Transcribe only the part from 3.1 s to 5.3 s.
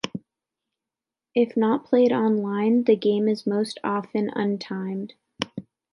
is most often untimed.